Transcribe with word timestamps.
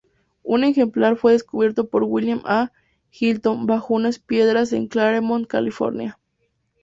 Un 0.41 0.63
ejemplar 0.63 1.15
fue 1.15 1.33
descubierto 1.33 1.87
por 1.87 2.05
William 2.05 2.41
A. 2.45 2.71
Hilton 3.11 3.67
bajo 3.67 3.93
unas 3.93 4.17
piedras 4.17 4.73
en 4.73 4.87
Claremont, 4.87 5.45
California. 5.45 6.17